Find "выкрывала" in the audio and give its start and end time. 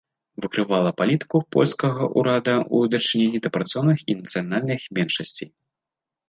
0.43-0.91